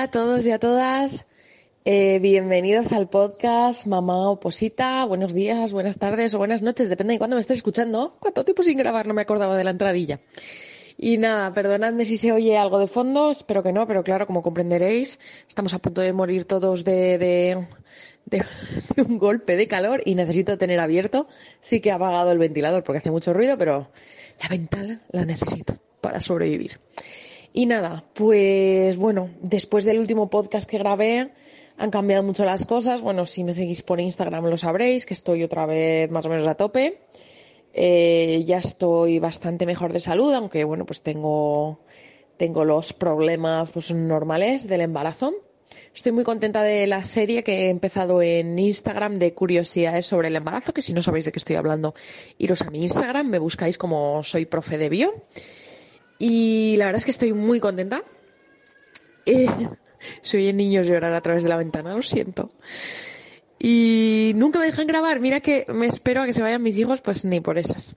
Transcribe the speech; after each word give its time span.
Hola 0.00 0.06
a 0.06 0.10
todos 0.12 0.46
y 0.46 0.50
a 0.50 0.58
todas. 0.58 1.26
Eh, 1.84 2.20
bienvenidos 2.20 2.90
al 2.92 3.10
podcast 3.10 3.86
Mamá 3.86 4.30
Oposita. 4.30 5.04
Buenos 5.04 5.34
días, 5.34 5.74
buenas 5.74 5.98
tardes 5.98 6.32
o 6.32 6.38
buenas 6.38 6.62
noches, 6.62 6.88
depende 6.88 7.12
de 7.12 7.18
cuándo 7.18 7.36
me 7.36 7.42
estés 7.42 7.58
escuchando. 7.58 8.16
¿Cuánto 8.18 8.42
tiempo 8.42 8.62
sin 8.62 8.78
grabar? 8.78 9.06
No 9.06 9.12
me 9.12 9.20
acordaba 9.20 9.58
de 9.58 9.62
la 9.62 9.72
entradilla. 9.72 10.20
Y 10.96 11.18
nada, 11.18 11.52
perdonadme 11.52 12.06
si 12.06 12.16
se 12.16 12.32
oye 12.32 12.56
algo 12.56 12.78
de 12.78 12.86
fondo, 12.86 13.30
espero 13.30 13.62
que 13.62 13.72
no, 13.72 13.86
pero 13.86 14.02
claro, 14.02 14.26
como 14.26 14.40
comprenderéis, 14.40 15.20
estamos 15.46 15.74
a 15.74 15.80
punto 15.80 16.00
de 16.00 16.14
morir 16.14 16.46
todos 16.46 16.82
de, 16.82 17.66
un 19.06 19.18
golpe 19.18 19.54
de 19.54 19.68
calor 19.68 20.00
y 20.06 20.14
necesito 20.14 20.56
tener 20.56 20.80
abierto. 20.80 21.28
Sí 21.60 21.80
que 21.80 21.90
he 21.90 21.92
apagado 21.92 22.32
el 22.32 22.38
ventilador 22.38 22.84
porque 22.84 23.00
hace 23.00 23.10
mucho 23.10 23.34
ruido, 23.34 23.58
pero 23.58 23.90
la 24.40 24.48
ventana 24.48 25.02
la 25.10 25.26
necesito 25.26 25.76
para 26.00 26.22
sobrevivir. 26.22 26.80
Y 27.52 27.66
nada, 27.66 28.04
pues 28.14 28.96
bueno, 28.96 29.30
después 29.40 29.84
del 29.84 29.98
último 29.98 30.30
podcast 30.30 30.68
que 30.68 30.78
grabé, 30.78 31.30
han 31.76 31.90
cambiado 31.90 32.22
mucho 32.22 32.44
las 32.44 32.66
cosas. 32.66 33.02
Bueno, 33.02 33.26
si 33.26 33.42
me 33.42 33.54
seguís 33.54 33.82
por 33.82 34.00
Instagram 34.00 34.44
lo 34.46 34.56
sabréis, 34.56 35.06
que 35.06 35.14
estoy 35.14 35.42
otra 35.42 35.66
vez 35.66 36.10
más 36.10 36.26
o 36.26 36.28
menos 36.28 36.46
a 36.46 36.54
tope. 36.54 37.00
Eh, 37.72 38.42
ya 38.46 38.58
estoy 38.58 39.18
bastante 39.18 39.64
mejor 39.64 39.92
de 39.92 40.00
salud, 40.00 40.32
aunque 40.34 40.64
bueno, 40.64 40.84
pues 40.84 41.02
tengo, 41.02 41.80
tengo 42.36 42.64
los 42.64 42.92
problemas 42.92 43.70
pues, 43.70 43.92
normales 43.94 44.68
del 44.68 44.82
embarazo. 44.82 45.32
Estoy 45.94 46.12
muy 46.12 46.24
contenta 46.24 46.62
de 46.62 46.86
la 46.86 47.02
serie 47.02 47.42
que 47.42 47.66
he 47.66 47.70
empezado 47.70 48.22
en 48.22 48.58
Instagram 48.58 49.18
de 49.18 49.34
curiosidades 49.34 50.06
sobre 50.06 50.28
el 50.28 50.36
embarazo, 50.36 50.72
que 50.72 50.82
si 50.82 50.92
no 50.92 51.02
sabéis 51.02 51.24
de 51.24 51.32
qué 51.32 51.38
estoy 51.38 51.56
hablando, 51.56 51.94
iros 52.38 52.62
a 52.62 52.70
mi 52.70 52.80
Instagram, 52.80 53.28
me 53.28 53.38
buscáis 53.38 53.78
como 53.78 54.22
soy 54.22 54.46
profe 54.46 54.78
de 54.78 54.88
bio. 54.88 55.14
Y 56.20 56.76
la 56.76 56.84
verdad 56.84 56.98
es 56.98 57.06
que 57.06 57.10
estoy 57.10 57.32
muy 57.32 57.60
contenta. 57.60 58.02
Eh, 59.24 59.48
soy 60.20 60.48
el 60.48 60.56
niños 60.56 60.86
llorar 60.86 61.14
a 61.14 61.20
través 61.22 61.42
de 61.42 61.48
la 61.48 61.56
ventana, 61.56 61.94
lo 61.94 62.02
siento. 62.02 62.50
Y 63.58 64.32
nunca 64.36 64.58
me 64.58 64.66
dejan 64.66 64.86
grabar. 64.86 65.18
Mira 65.18 65.40
que 65.40 65.64
me 65.72 65.86
espero 65.86 66.22
a 66.22 66.26
que 66.26 66.34
se 66.34 66.42
vayan 66.42 66.62
mis 66.62 66.76
hijos, 66.76 67.00
pues 67.00 67.24
ni 67.24 67.40
por 67.40 67.56
esas. 67.56 67.96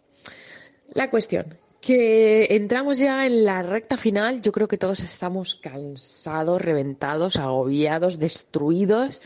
La 0.94 1.10
cuestión, 1.10 1.58
que 1.82 2.48
entramos 2.52 2.98
ya 2.98 3.26
en 3.26 3.44
la 3.44 3.62
recta 3.62 3.98
final. 3.98 4.42
Yo 4.42 4.54
creo 4.54 4.70
que 4.70 4.78
todos 4.78 5.02
estamos 5.02 5.56
cansados, 5.56 6.62
reventados, 6.62 7.36
agobiados, 7.36 8.20
destruidos. 8.20 9.22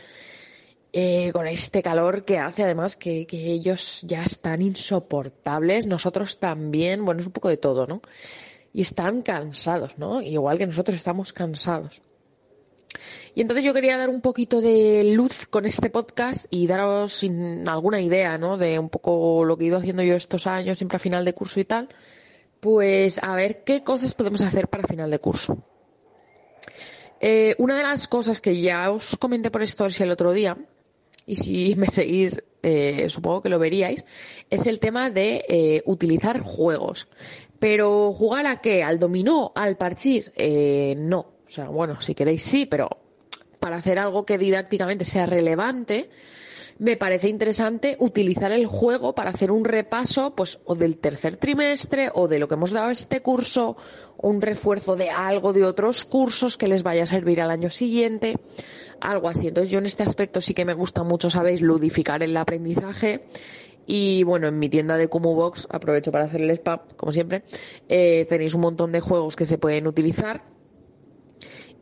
Eh, 0.92 1.30
con 1.32 1.46
este 1.46 1.82
calor 1.82 2.24
que 2.24 2.38
hace 2.38 2.64
además 2.64 2.96
que, 2.96 3.26
que 3.26 3.36
ellos 3.36 4.00
ya 4.04 4.24
están 4.24 4.62
insoportables, 4.62 5.86
nosotros 5.86 6.38
también, 6.38 7.04
bueno, 7.04 7.20
es 7.20 7.26
un 7.26 7.32
poco 7.32 7.50
de 7.50 7.58
todo, 7.58 7.86
¿no? 7.86 8.00
Y 8.78 8.82
están 8.82 9.22
cansados, 9.22 9.98
¿no? 9.98 10.22
Igual 10.22 10.56
que 10.56 10.66
nosotros 10.66 10.96
estamos 10.96 11.32
cansados. 11.32 12.00
Y 13.34 13.40
entonces 13.40 13.64
yo 13.64 13.74
quería 13.74 13.98
dar 13.98 14.08
un 14.08 14.20
poquito 14.20 14.60
de 14.60 15.02
luz 15.16 15.46
con 15.46 15.66
este 15.66 15.90
podcast 15.90 16.46
y 16.48 16.68
daros 16.68 17.24
alguna 17.66 18.00
idea, 18.00 18.38
¿no? 18.38 18.56
De 18.56 18.78
un 18.78 18.88
poco 18.88 19.44
lo 19.44 19.56
que 19.56 19.64
he 19.64 19.66
ido 19.66 19.78
haciendo 19.78 20.04
yo 20.04 20.14
estos 20.14 20.46
años, 20.46 20.78
siempre 20.78 20.94
a 20.94 21.00
final 21.00 21.24
de 21.24 21.32
curso 21.32 21.58
y 21.58 21.64
tal. 21.64 21.88
Pues 22.60 23.18
a 23.20 23.34
ver 23.34 23.64
qué 23.64 23.82
cosas 23.82 24.14
podemos 24.14 24.42
hacer 24.42 24.68
para 24.68 24.86
final 24.86 25.10
de 25.10 25.18
curso. 25.18 25.58
Eh, 27.18 27.56
una 27.58 27.76
de 27.76 27.82
las 27.82 28.06
cosas 28.06 28.40
que 28.40 28.60
ya 28.60 28.92
os 28.92 29.16
comenté 29.16 29.50
por 29.50 29.64
Stories 29.64 30.00
el 30.02 30.12
otro 30.12 30.30
día, 30.30 30.56
y 31.28 31.36
si 31.36 31.74
me 31.76 31.86
seguís, 31.86 32.42
eh, 32.62 33.08
supongo 33.08 33.42
que 33.42 33.48
lo 33.50 33.58
veríais, 33.58 34.04
es 34.50 34.66
el 34.66 34.80
tema 34.80 35.10
de 35.10 35.44
eh, 35.48 35.82
utilizar 35.84 36.40
juegos. 36.40 37.06
Pero 37.60 38.12
jugar 38.12 38.46
a 38.46 38.60
qué? 38.60 38.82
¿Al 38.82 38.98
dominó? 38.98 39.52
¿Al 39.54 39.76
parchís? 39.76 40.32
no. 40.96 41.20
O 41.20 41.50
sea, 41.50 41.68
bueno, 41.68 42.00
si 42.00 42.14
queréis 42.14 42.42
sí, 42.42 42.66
pero 42.66 42.88
para 43.60 43.76
hacer 43.76 43.98
algo 43.98 44.24
que 44.24 44.38
didácticamente 44.38 45.04
sea 45.04 45.26
relevante, 45.26 46.10
me 46.78 46.96
parece 46.96 47.28
interesante 47.28 47.96
utilizar 47.98 48.52
el 48.52 48.66
juego 48.66 49.14
para 49.14 49.30
hacer 49.30 49.50
un 49.50 49.64
repaso, 49.64 50.34
pues, 50.34 50.60
o 50.64 50.74
del 50.76 50.98
tercer 50.98 51.36
trimestre, 51.36 52.10
o 52.14 52.28
de 52.28 52.38
lo 52.38 52.48
que 52.48 52.54
hemos 52.54 52.70
dado 52.70 52.90
este 52.90 53.20
curso, 53.20 53.76
un 54.16 54.40
refuerzo 54.40 54.94
de 54.94 55.10
algo 55.10 55.52
de 55.52 55.64
otros 55.64 56.04
cursos 56.04 56.56
que 56.56 56.68
les 56.68 56.82
vaya 56.82 57.02
a 57.02 57.06
servir 57.06 57.40
al 57.40 57.50
año 57.50 57.70
siguiente, 57.70 58.36
algo 59.00 59.28
así. 59.28 59.48
Entonces, 59.48 59.70
yo 59.70 59.78
en 59.78 59.86
este 59.86 60.02
aspecto 60.02 60.40
sí 60.40 60.54
que 60.54 60.64
me 60.64 60.74
gusta 60.74 61.02
mucho, 61.02 61.30
sabéis, 61.30 61.60
ludificar 61.60 62.22
el 62.22 62.36
aprendizaje. 62.36 63.24
Y 63.86 64.22
bueno, 64.24 64.48
en 64.48 64.58
mi 64.58 64.68
tienda 64.68 64.96
de 64.96 65.06
Box, 65.06 65.66
aprovecho 65.70 66.12
para 66.12 66.24
hacer 66.24 66.42
el 66.42 66.50
spam, 66.50 66.80
como 66.96 67.10
siempre, 67.10 67.44
eh, 67.88 68.26
tenéis 68.28 68.54
un 68.54 68.60
montón 68.60 68.92
de 68.92 69.00
juegos 69.00 69.34
que 69.34 69.46
se 69.46 69.56
pueden 69.56 69.86
utilizar 69.86 70.42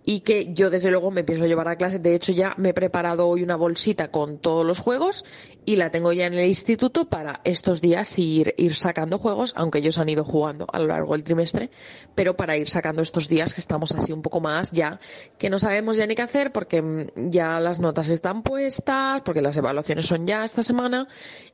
y 0.08 0.20
que 0.20 0.54
yo 0.54 0.70
desde 0.70 0.90
luego 0.92 1.10
me 1.10 1.24
pienso 1.24 1.46
llevar 1.46 1.66
a 1.66 1.74
clase. 1.74 1.98
De 1.98 2.14
hecho, 2.14 2.30
ya 2.30 2.54
me 2.56 2.70
he 2.70 2.74
preparado 2.74 3.26
hoy 3.26 3.42
una 3.42 3.56
bolsita 3.56 4.12
con 4.12 4.38
todos 4.38 4.64
los 4.64 4.78
juegos 4.78 5.24
y 5.64 5.74
la 5.74 5.90
tengo 5.90 6.12
ya 6.12 6.26
en 6.26 6.34
el 6.34 6.46
instituto 6.46 7.08
para 7.08 7.40
estos 7.42 7.80
días 7.80 8.16
ir, 8.16 8.54
ir 8.56 8.76
sacando 8.76 9.18
juegos, 9.18 9.52
aunque 9.56 9.78
ellos 9.78 9.98
han 9.98 10.08
ido 10.08 10.24
jugando 10.24 10.68
a 10.72 10.78
lo 10.78 10.86
largo 10.86 11.12
del 11.14 11.24
trimestre, 11.24 11.70
pero 12.14 12.36
para 12.36 12.56
ir 12.56 12.68
sacando 12.68 13.02
estos 13.02 13.28
días 13.28 13.52
que 13.52 13.60
estamos 13.60 13.92
así 13.96 14.12
un 14.12 14.22
poco 14.22 14.40
más 14.40 14.70
ya, 14.70 15.00
que 15.38 15.50
no 15.50 15.58
sabemos 15.58 15.96
ya 15.96 16.06
ni 16.06 16.14
qué 16.14 16.22
hacer 16.22 16.52
porque 16.52 16.80
mm, 16.80 17.30
ya 17.30 17.58
las 17.58 17.80
notas 17.80 18.08
están 18.08 18.44
puestas, 18.44 19.22
porque 19.24 19.42
las 19.42 19.56
evaluaciones 19.56 20.06
son 20.06 20.24
ya 20.24 20.44
esta 20.44 20.62
semana 20.62 21.08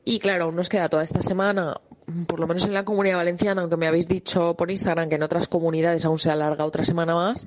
y 0.05 0.19
claro, 0.19 0.45
aún 0.45 0.55
nos 0.55 0.69
queda 0.69 0.89
toda 0.89 1.03
esta 1.03 1.23
semana, 1.23 1.81
por 2.27 2.39
lo 2.39 2.47
menos 2.47 2.65
en 2.65 2.73
la 2.73 2.85
comunidad 2.85 3.17
valenciana, 3.17 3.61
aunque 3.61 3.77
me 3.77 3.87
habéis 3.87 4.07
dicho 4.07 4.55
por 4.55 4.71
Instagram 4.71 5.09
que 5.09 5.15
en 5.15 5.23
otras 5.23 5.47
comunidades 5.47 6.05
aún 6.05 6.19
se 6.19 6.31
alarga 6.31 6.65
otra 6.65 6.83
semana 6.83 7.15
más, 7.15 7.45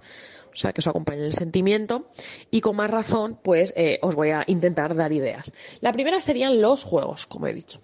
o 0.52 0.56
sea, 0.56 0.72
que 0.72 0.80
os 0.80 0.86
acompañe 0.86 1.24
el 1.24 1.32
sentimiento. 1.32 2.06
Y 2.50 2.60
con 2.60 2.76
más 2.76 2.90
razón, 2.90 3.38
pues 3.42 3.74
eh, 3.76 3.98
os 4.02 4.14
voy 4.14 4.30
a 4.30 4.44
intentar 4.46 4.94
dar 4.94 5.12
ideas. 5.12 5.52
La 5.80 5.92
primera 5.92 6.20
serían 6.20 6.60
los 6.60 6.84
juegos, 6.84 7.26
como 7.26 7.46
he 7.46 7.52
dicho. 7.52 7.80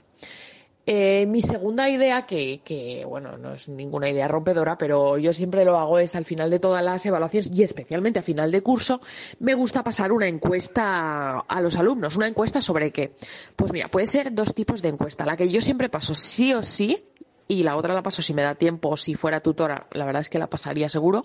Eh, 0.85 1.27
mi 1.27 1.43
segunda 1.43 1.89
idea, 1.89 2.27
que, 2.27 3.05
bueno, 3.09 3.37
no 3.37 3.55
es 3.55 3.69
ninguna 3.69 4.11
idea 4.11 4.27
rompedora, 4.27 4.77
pero 4.77 5.17
yo 5.17 5.33
siempre 5.33 5.65
lo 5.65 5.79
hago, 5.79 6.01
es 6.01 6.17
al 6.17 6.25
final 6.25 6.51
de 6.51 6.59
todas 6.59 6.83
las 6.83 7.07
evaluaciones 7.07 7.53
y 7.53 7.63
especialmente 7.63 8.19
a 8.19 8.23
final 8.23 8.51
de 8.51 8.63
curso, 8.63 9.01
me 9.39 9.55
gusta 9.55 9.85
pasar 9.85 10.11
una 10.11 10.27
encuesta 10.27 11.39
a 11.39 11.61
los 11.61 11.77
alumnos. 11.77 12.17
¿Una 12.17 12.27
encuesta 12.27 12.61
sobre 12.61 12.91
qué? 12.91 13.13
Pues 13.55 13.73
mira, 13.73 13.89
puede 13.89 14.07
ser 14.07 14.35
dos 14.35 14.55
tipos 14.55 14.83
de 14.83 14.89
encuesta. 14.89 15.25
La 15.25 15.37
que 15.37 15.49
yo 15.49 15.61
siempre 15.61 15.89
paso 15.89 16.15
sí 16.15 16.53
o 16.53 16.65
sí, 16.65 17.05
y 17.47 17.63
la 17.63 17.77
otra 17.77 17.95
la 17.95 18.03
paso 18.03 18.23
si 18.23 18.35
me 18.35 18.43
da 18.43 18.57
tiempo 18.57 18.91
o 18.91 18.97
si 18.97 19.15
fuera 19.15 19.41
tutora, 19.41 19.87
la 19.93 20.05
verdad 20.05 20.21
es 20.21 20.29
que 20.29 20.39
la 20.39 20.49
pasaría 20.49 20.89
seguro. 20.89 21.25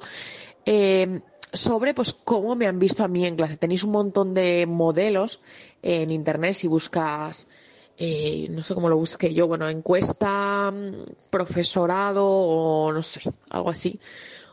Eh, 0.66 1.22
sobre 1.54 1.94
pues 1.94 2.14
cómo 2.14 2.56
me 2.56 2.68
han 2.68 2.78
visto 2.78 3.04
a 3.04 3.08
mí 3.08 3.26
en 3.26 3.36
clase. 3.36 3.58
Tenéis 3.58 3.84
un 3.84 3.92
montón 3.92 4.34
de 4.34 4.66
modelos 4.68 5.42
en 5.82 6.12
internet 6.12 6.54
si 6.54 6.68
buscas 6.68 7.48
eh, 7.98 8.48
no 8.50 8.62
sé 8.62 8.76
cómo 8.76 8.90
lo 8.90 8.98
busqué 8.98 9.34
yo, 9.34 9.48
bueno, 9.48 9.68
encuesta, 9.70 10.72
mm, 10.72 11.30
profesorado 11.30 12.26
o 12.26 12.92
no 12.92 13.02
sé, 13.02 13.22
algo 13.50 13.70
así. 13.70 14.00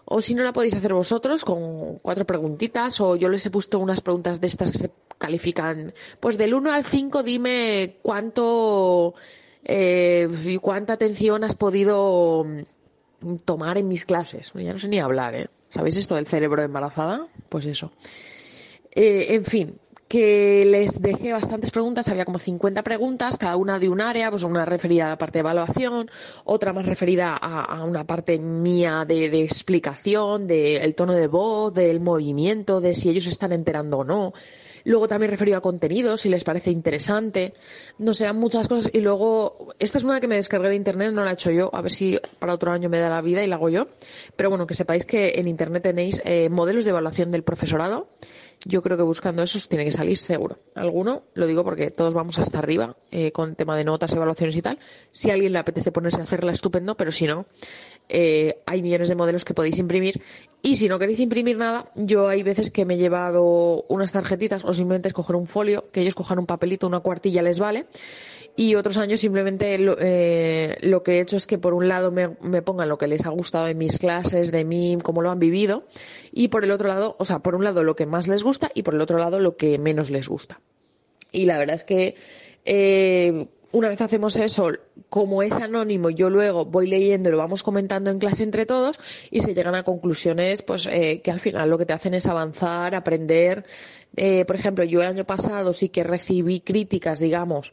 O 0.06 0.20
si 0.20 0.34
no 0.34 0.42
la 0.42 0.52
podéis 0.52 0.74
hacer 0.74 0.92
vosotros 0.94 1.44
con 1.44 1.98
cuatro 1.98 2.26
preguntitas 2.26 3.00
o 3.00 3.16
yo 3.16 3.28
les 3.28 3.44
he 3.46 3.50
puesto 3.50 3.78
unas 3.78 4.00
preguntas 4.00 4.40
de 4.40 4.46
estas 4.46 4.72
que 4.72 4.78
se 4.78 4.90
califican, 5.18 5.94
pues 6.20 6.36
del 6.36 6.54
1 6.54 6.72
al 6.72 6.84
5 6.84 7.22
dime 7.22 7.96
cuánto 8.02 9.14
eh, 9.64 10.28
y 10.44 10.58
cuánta 10.58 10.94
atención 10.94 11.44
has 11.44 11.54
podido 11.54 12.44
mm, 12.44 13.36
tomar 13.44 13.78
en 13.78 13.88
mis 13.88 14.04
clases. 14.04 14.52
Ya 14.54 14.72
no 14.72 14.78
sé 14.78 14.88
ni 14.88 15.00
hablar, 15.00 15.34
¿eh? 15.34 15.48
¿Sabéis 15.68 15.96
esto 15.96 16.14
del 16.14 16.26
cerebro 16.26 16.62
embarazada? 16.62 17.26
Pues 17.48 17.66
eso. 17.66 17.92
Eh, 18.94 19.34
en 19.34 19.44
fin, 19.44 19.78
que 20.08 20.64
les 20.66 21.00
dejé 21.00 21.32
bastantes 21.32 21.70
preguntas, 21.70 22.08
había 22.08 22.24
como 22.24 22.38
50 22.38 22.82
preguntas, 22.82 23.38
cada 23.38 23.56
una 23.56 23.78
de 23.78 23.88
un 23.88 24.00
área, 24.00 24.30
pues 24.30 24.42
una 24.42 24.64
referida 24.64 25.06
a 25.06 25.08
la 25.10 25.18
parte 25.18 25.38
de 25.38 25.40
evaluación, 25.40 26.10
otra 26.44 26.72
más 26.72 26.86
referida 26.86 27.36
a, 27.36 27.82
una 27.84 28.04
parte 28.04 28.38
mía 28.38 29.04
de, 29.06 29.30
de 29.30 29.42
explicación, 29.42 30.46
del 30.46 30.94
tono 30.94 31.14
de 31.14 31.26
voz, 31.26 31.72
del 31.74 32.00
movimiento, 32.00 32.80
de 32.80 32.94
si 32.94 33.08
ellos 33.08 33.24
se 33.24 33.30
están 33.30 33.52
enterando 33.52 33.98
o 33.98 34.04
no. 34.04 34.32
Luego 34.84 35.08
también 35.08 35.30
referido 35.30 35.56
a 35.56 35.62
contenido, 35.62 36.16
si 36.18 36.28
les 36.28 36.44
parece 36.44 36.70
interesante. 36.70 37.54
No 37.98 38.12
sean 38.12 38.38
muchas 38.38 38.68
cosas. 38.68 38.90
Y 38.92 39.00
luego, 39.00 39.74
esta 39.78 39.98
es 39.98 40.04
una 40.04 40.20
que 40.20 40.28
me 40.28 40.36
descargué 40.36 40.68
de 40.68 40.76
internet, 40.76 41.12
no 41.12 41.24
la 41.24 41.30
he 41.30 41.34
hecho 41.34 41.50
yo. 41.50 41.70
A 41.74 41.80
ver 41.80 41.90
si 41.90 42.18
para 42.38 42.52
otro 42.52 42.70
año 42.70 42.90
me 42.90 42.98
da 42.98 43.08
la 43.08 43.22
vida 43.22 43.42
y 43.42 43.46
la 43.46 43.56
hago 43.56 43.70
yo. 43.70 43.88
Pero 44.36 44.50
bueno, 44.50 44.66
que 44.66 44.74
sepáis 44.74 45.06
que 45.06 45.32
en 45.36 45.48
internet 45.48 45.82
tenéis 45.82 46.20
eh, 46.24 46.50
modelos 46.50 46.84
de 46.84 46.90
evaluación 46.90 47.30
del 47.30 47.42
profesorado. 47.42 48.08
Yo 48.64 48.82
creo 48.82 48.96
que 48.96 49.02
buscando 49.02 49.42
esos 49.42 49.68
tiene 49.68 49.84
que 49.84 49.92
salir 49.92 50.16
seguro. 50.16 50.58
Alguno, 50.74 51.24
lo 51.34 51.46
digo 51.46 51.64
porque 51.64 51.90
todos 51.90 52.14
vamos 52.14 52.38
hasta 52.38 52.58
arriba 52.58 52.96
eh, 53.10 53.32
con 53.32 53.56
tema 53.56 53.76
de 53.76 53.84
notas, 53.84 54.12
evaluaciones 54.12 54.56
y 54.56 54.62
tal. 54.62 54.78
Si 55.10 55.30
a 55.30 55.34
alguien 55.34 55.52
le 55.52 55.58
apetece 55.58 55.92
ponerse 55.92 56.20
a 56.20 56.24
hacerla, 56.24 56.52
estupendo, 56.52 56.96
pero 56.96 57.12
si 57.12 57.26
no, 57.26 57.46
eh, 58.08 58.62
hay 58.66 58.82
millones 58.82 59.08
de 59.08 59.14
modelos 59.14 59.44
que 59.44 59.54
podéis 59.54 59.78
imprimir. 59.78 60.22
Y 60.62 60.76
si 60.76 60.88
no 60.88 60.98
queréis 60.98 61.20
imprimir 61.20 61.58
nada, 61.58 61.90
yo 61.94 62.28
hay 62.28 62.42
veces 62.42 62.70
que 62.70 62.84
me 62.84 62.94
he 62.94 62.98
llevado 62.98 63.84
unas 63.88 64.12
tarjetitas 64.12 64.64
o 64.64 64.72
simplemente 64.72 65.08
escoger 65.08 65.36
un 65.36 65.46
folio, 65.46 65.90
que 65.92 66.00
ellos 66.00 66.14
cojan 66.14 66.38
un 66.38 66.46
papelito, 66.46 66.86
una 66.86 67.00
cuartilla 67.00 67.42
les 67.42 67.58
vale. 67.58 67.86
Y 68.56 68.76
otros 68.76 68.98
años 68.98 69.20
simplemente 69.20 69.76
lo, 69.78 69.96
eh, 69.98 70.76
lo, 70.80 71.02
que 71.02 71.18
he 71.18 71.20
hecho 71.20 71.36
es 71.36 71.46
que 71.46 71.58
por 71.58 71.74
un 71.74 71.88
lado 71.88 72.12
me, 72.12 72.28
pongan 72.62 72.88
lo 72.88 72.98
que 72.98 73.08
les 73.08 73.26
ha 73.26 73.30
gustado 73.30 73.66
en 73.66 73.78
mis 73.78 73.98
clases, 73.98 74.52
de 74.52 74.64
mí, 74.64 74.96
cómo 75.02 75.22
lo 75.22 75.30
han 75.30 75.40
vivido, 75.40 75.86
y 76.32 76.48
por 76.48 76.64
el 76.64 76.70
otro 76.70 76.88
lado, 76.88 77.16
o 77.18 77.24
sea, 77.24 77.40
por 77.40 77.54
un 77.56 77.64
lado 77.64 77.82
lo 77.82 77.96
que 77.96 78.06
más 78.06 78.28
les 78.28 78.42
gusta 78.42 78.70
y 78.74 78.82
por 78.82 78.94
el 78.94 79.00
otro 79.00 79.18
lado 79.18 79.40
lo 79.40 79.56
que 79.56 79.78
menos 79.78 80.10
les 80.10 80.28
gusta. 80.28 80.60
Y 81.32 81.46
la 81.46 81.58
verdad 81.58 81.74
es 81.74 81.84
que 81.84 82.14
eh, 82.64 83.48
una 83.74 83.88
vez 83.88 84.00
hacemos 84.00 84.36
eso, 84.36 84.70
como 85.08 85.42
es 85.42 85.52
anónimo, 85.52 86.08
yo 86.08 86.30
luego 86.30 86.64
voy 86.64 86.86
leyendo 86.86 87.28
y 87.28 87.32
lo 87.32 87.38
vamos 87.38 87.64
comentando 87.64 88.08
en 88.10 88.20
clase 88.20 88.44
entre 88.44 88.66
todos 88.66 89.00
y 89.32 89.40
se 89.40 89.52
llegan 89.52 89.74
a 89.74 89.82
conclusiones 89.82 90.62
pues 90.62 90.86
eh, 90.86 91.20
que 91.24 91.32
al 91.32 91.40
final 91.40 91.68
lo 91.70 91.76
que 91.76 91.86
te 91.86 91.92
hacen 91.92 92.14
es 92.14 92.26
avanzar, 92.26 92.94
aprender. 92.94 93.64
Eh, 94.14 94.44
por 94.44 94.54
ejemplo, 94.54 94.84
yo 94.84 95.02
el 95.02 95.08
año 95.08 95.24
pasado 95.24 95.72
sí 95.72 95.88
que 95.88 96.04
recibí 96.04 96.60
críticas, 96.60 97.18
digamos, 97.18 97.72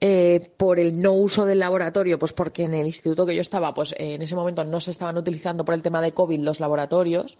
eh, 0.00 0.50
por 0.56 0.78
el 0.78 1.00
no 1.00 1.12
uso 1.12 1.44
del 1.44 1.58
laboratorio, 1.58 2.18
pues 2.18 2.32
porque 2.32 2.64
en 2.64 2.74
el 2.74 2.86
instituto 2.86 3.26
que 3.26 3.34
yo 3.34 3.40
estaba, 3.40 3.74
pues 3.74 3.94
en 3.98 4.22
ese 4.22 4.34
momento 4.34 4.64
no 4.64 4.80
se 4.80 4.90
estaban 4.90 5.16
utilizando 5.18 5.64
por 5.64 5.74
el 5.74 5.82
tema 5.82 6.00
de 6.00 6.12
COVID 6.12 6.40
los 6.40 6.60
laboratorios. 6.60 7.36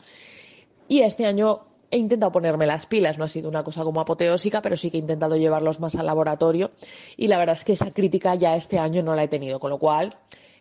Y 0.87 1.01
este 1.01 1.25
año 1.25 1.61
he 1.91 1.97
intentado 1.97 2.33
ponerme 2.33 2.67
las 2.67 2.87
pilas, 2.87 3.19
no 3.19 3.25
ha 3.25 3.29
sido 3.29 3.49
una 3.49 3.65
cosa 3.65 3.83
como 3.83 4.01
apoteósica, 4.01 4.62
pero 4.62 4.77
sí 4.77 4.91
que 4.91 4.99
he 4.99 5.01
intentado 5.01 5.37
llevarlos 5.37 5.81
más 5.81 5.97
al 5.97 6.07
laboratorio 6.07 6.71
y 7.17 7.29
la 7.29 7.39
verdad 7.39 7.57
es 7.57 7.65
que 7.65 7.73
esa 7.73 7.93
crítica 7.93 8.35
ya 8.35 8.55
este 8.55 8.79
año 8.79 9.03
no 9.03 9.15
la 9.15 9.25
he 9.25 9.29
tenido, 9.29 9.59
con 9.59 9.71
lo 9.71 9.79
cual 9.79 10.15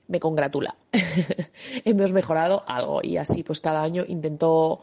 me 0.08 0.20
congratula. 0.20 0.76
Hemos 1.86 2.14
mejorado 2.14 2.64
algo 2.66 3.02
y 3.04 3.18
así 3.18 3.44
pues 3.44 3.60
cada 3.60 3.84
año 3.84 4.06
intento 4.08 4.82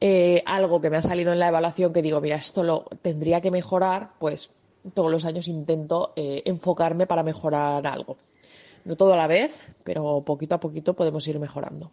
eh, 0.00 0.42
algo 0.46 0.80
que 0.80 0.90
me 0.90 0.96
ha 0.96 1.02
salido 1.02 1.32
en 1.32 1.38
la 1.38 1.48
evaluación 1.48 1.92
que 1.92 2.02
digo, 2.02 2.20
mira, 2.20 2.36
esto 2.36 2.62
lo 2.62 2.86
tendría 3.02 3.40
que 3.40 3.50
mejorar, 3.50 4.12
pues 4.18 4.50
todos 4.94 5.10
los 5.10 5.24
años 5.24 5.48
intento 5.48 6.12
eh, 6.16 6.42
enfocarme 6.44 7.06
para 7.06 7.22
mejorar 7.22 7.86
algo. 7.86 8.16
No 8.84 8.96
todo 8.96 9.12
a 9.12 9.16
la 9.16 9.26
vez, 9.26 9.68
pero 9.84 10.22
poquito 10.24 10.54
a 10.56 10.60
poquito 10.60 10.94
podemos 10.94 11.26
ir 11.28 11.38
mejorando. 11.38 11.90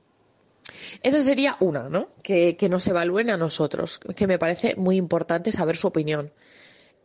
Esa 1.02 1.22
sería 1.22 1.56
una, 1.60 1.90
¿no? 1.90 2.08
Que, 2.24 2.56
nos 2.70 2.88
evalúen 2.88 3.30
a 3.30 3.38
nosotros, 3.38 4.00
que 4.00 4.28
me 4.28 4.40
parece 4.40 4.76
muy 4.76 4.98
importante 4.98 5.52
saber 5.52 5.78
su 5.78 5.88
opinión. 5.88 6.32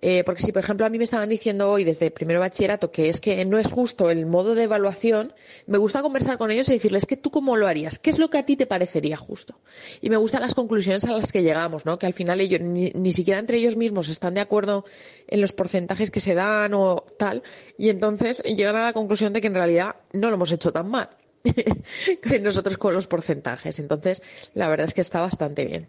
Eh, 0.06 0.22
porque 0.22 0.42
si, 0.42 0.52
por 0.52 0.62
ejemplo, 0.62 0.84
a 0.84 0.90
mí 0.90 0.98
me 0.98 1.04
estaban 1.04 1.30
diciendo 1.30 1.70
hoy 1.70 1.82
desde 1.82 2.10
primero 2.10 2.38
bachillerato 2.38 2.90
que 2.90 3.08
es 3.08 3.22
que 3.22 3.42
no 3.46 3.58
es 3.58 3.72
justo 3.72 4.10
el 4.10 4.26
modo 4.26 4.54
de 4.54 4.64
evaluación, 4.64 5.32
me 5.66 5.78
gusta 5.78 6.02
conversar 6.02 6.36
con 6.36 6.50
ellos 6.50 6.68
y 6.68 6.74
decirles 6.74 7.06
que 7.06 7.16
tú 7.16 7.30
cómo 7.30 7.56
lo 7.56 7.66
harías, 7.66 7.98
qué 7.98 8.10
es 8.10 8.18
lo 8.18 8.28
que 8.28 8.36
a 8.36 8.44
ti 8.44 8.54
te 8.54 8.66
parecería 8.66 9.16
justo. 9.16 9.58
Y 10.02 10.10
me 10.10 10.18
gustan 10.18 10.42
las 10.42 10.54
conclusiones 10.54 11.06
a 11.06 11.12
las 11.12 11.32
que 11.32 11.42
llegamos, 11.42 11.86
¿no? 11.86 11.98
Que 11.98 12.04
al 12.04 12.12
final 12.12 12.42
ellos 12.42 12.60
ni, 12.60 12.90
ni 12.90 13.12
siquiera 13.12 13.40
entre 13.40 13.56
ellos 13.56 13.76
mismos 13.76 14.10
están 14.10 14.34
de 14.34 14.42
acuerdo 14.42 14.84
en 15.26 15.40
los 15.40 15.52
porcentajes 15.52 16.10
que 16.10 16.20
se 16.20 16.34
dan 16.34 16.74
o 16.74 17.06
tal, 17.18 17.42
y 17.78 17.88
entonces 17.88 18.42
llegan 18.42 18.76
a 18.76 18.84
la 18.84 18.92
conclusión 18.92 19.32
de 19.32 19.40
que 19.40 19.46
en 19.46 19.54
realidad 19.54 19.96
no 20.12 20.28
lo 20.28 20.34
hemos 20.34 20.52
hecho 20.52 20.70
tan 20.70 20.90
mal. 20.90 21.08
nosotros 22.42 22.76
con 22.76 22.92
los 22.92 23.06
porcentajes. 23.06 23.78
Entonces, 23.78 24.22
la 24.52 24.68
verdad 24.68 24.86
es 24.86 24.92
que 24.92 25.00
está 25.00 25.20
bastante 25.20 25.64
bien. 25.64 25.88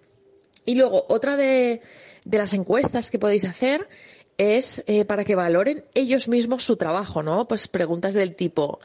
Y 0.66 0.76
luego, 0.76 1.06
otra 1.10 1.36
de, 1.36 1.82
las 2.32 2.54
encuestas 2.54 3.12
que 3.12 3.20
podéis 3.20 3.46
hacer 3.46 3.88
es 4.38 4.84
eh, 4.88 5.06
para 5.06 5.24
que 5.24 5.36
valoren 5.36 5.86
ellos 5.94 6.28
mismos 6.28 6.64
su 6.64 6.76
trabajo, 6.76 7.24
¿no? 7.24 7.48
Pues 7.48 7.68
preguntas 7.68 8.14
del 8.14 8.36
tipo, 8.36 8.80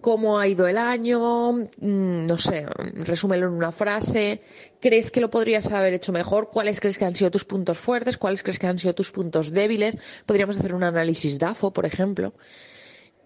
¿cómo 0.00 0.38
ha 0.38 0.48
ido 0.48 0.66
el 0.66 0.78
año? 0.78 1.52
Mm, 1.52 2.26
no 2.26 2.38
sé, 2.38 2.66
resúmelo 2.94 3.46
en 3.46 3.52
una 3.52 3.72
frase. 3.72 4.40
¿Crees 4.80 5.10
que 5.10 5.20
lo 5.20 5.30
podrías 5.30 5.70
haber 5.70 5.94
hecho 5.94 6.12
mejor? 6.12 6.50
¿Cuáles 6.50 6.80
crees 6.80 6.98
que 6.98 7.04
han 7.04 7.14
sido 7.14 7.30
tus 7.30 7.44
puntos 7.44 7.78
fuertes? 7.78 8.16
¿Cuáles 8.16 8.42
crees 8.42 8.58
que 8.58 8.66
han 8.66 8.78
sido 8.78 8.94
tus 8.94 9.12
puntos 9.12 9.52
débiles? 9.52 9.96
Podríamos 10.26 10.58
hacer 10.58 10.74
un 10.74 10.82
análisis 10.82 11.38
DAFO, 11.38 11.72
por 11.72 11.86
ejemplo. 11.86 12.34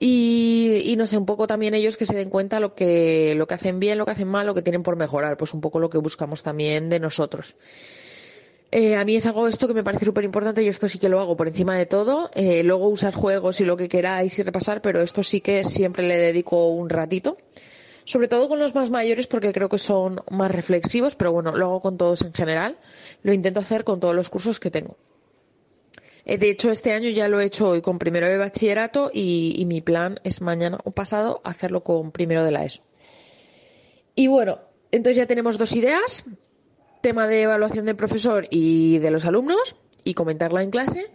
Y, 0.03 0.95
no 0.97 1.07
sé, 1.07 1.19
un 1.19 1.27
poco 1.27 1.47
también 1.47 1.75
ellos 1.75 1.99
que 1.99 2.07
se 2.07 2.17
den 2.17 2.31
cuenta 2.31 2.59
lo 2.59 2.75
que, 2.75 3.35
lo 3.37 3.47
que 3.47 3.53
hacen 3.53 3.79
bien, 3.81 3.99
lo 3.99 4.07
que 4.07 4.13
hacen 4.13 4.29
mal, 4.29 4.47
lo 4.47 4.55
que 4.55 4.63
tienen 4.63 4.83
por 4.83 4.97
mejorar, 4.97 5.37
pues 5.37 5.53
un 5.53 5.61
poco 5.61 5.79
lo 5.79 5.91
que 5.91 5.99
buscamos 5.99 6.43
también 6.43 6.89
de 6.89 6.99
nosotros. 6.99 7.55
Eh, 8.73 8.95
a 8.95 9.05
mí 9.05 9.17
es 9.17 9.27
algo 9.27 9.49
esto 9.49 9.67
que 9.67 9.75
me 9.75 9.83
parece 9.83 10.05
súper 10.05 10.25
importante 10.25 10.63
y 10.63 10.69
esto 10.69 10.89
sí 10.89 10.99
que 10.99 11.09
lo 11.09 11.21
hago 11.21 11.37
por 11.37 11.49
encima 11.49 11.77
de 11.77 11.87
todo. 11.87 12.31
Eh, 12.35 12.63
luego 12.63 12.89
usar 12.89 13.15
juegos 13.15 13.61
y 13.61 13.65
lo 13.65 13.77
que 13.77 13.89
queráis 13.89 14.39
y 14.39 14.43
repasar, 14.43 14.81
pero 14.81 15.01
esto 15.01 15.23
sí 15.23 15.41
que 15.41 15.65
siempre 15.65 16.07
le 16.07 16.17
dedico 16.17 16.69
un 16.69 16.89
ratito. 16.89 17.37
Sobre 18.05 18.29
todo 18.29 18.49
con 18.49 18.59
los 18.59 18.75
más 18.75 18.91
mayores 18.91 19.27
porque 19.27 19.53
creo 19.53 19.69
que 19.69 19.79
son 19.79 20.23
más 20.31 20.51
reflexivos, 20.51 21.15
pero 21.17 21.33
bueno, 21.33 21.55
lo 21.57 21.67
hago 21.67 21.81
con 21.81 21.97
todos 21.97 22.23
en 22.23 22.33
general. 22.33 22.79
Lo 23.23 23.33
intento 23.33 23.61
hacer 23.61 23.85
con 23.85 23.99
todos 24.01 24.15
los 24.15 24.31
cursos 24.31 24.61
que 24.61 24.71
tengo. 24.71 24.97
Eh, 26.25 26.39
de 26.39 26.51
hecho, 26.51 26.71
este 26.71 26.93
año 26.93 27.11
ya 27.11 27.29
lo 27.29 27.41
he 27.41 27.47
hecho 27.47 27.71
hoy 27.71 27.83
con 27.83 27.99
primero 27.99 28.29
de 28.29 28.37
bachillerato 28.37 29.11
y, 29.13 29.65
mi 29.67 29.81
plan 29.81 30.21
es 30.23 30.41
mañana 30.41 30.79
o 30.85 30.93
pasado 30.93 31.41
hacerlo 31.45 31.83
con 31.83 32.13
primero 32.13 32.45
de 32.45 32.51
la 32.53 32.65
ESO. 32.65 32.83
Y 34.15 34.29
bueno, 34.29 34.61
entonces 34.93 35.17
ya 35.17 35.27
tenemos 35.27 35.59
dos 35.59 35.75
ideas, 35.75 36.25
tema 37.01 37.27
de 37.27 37.43
evaluación 37.43 37.87
del 37.87 37.97
profesor 37.97 38.47
y 38.51 38.99
de 38.99 39.11
los 39.11 39.25
alumnos 39.25 39.77
y 40.05 40.15
comentarla 40.15 40.63
en 40.63 40.71
clase. 40.71 41.11